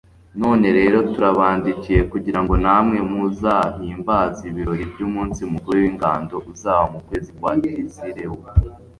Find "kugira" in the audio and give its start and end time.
2.11-2.39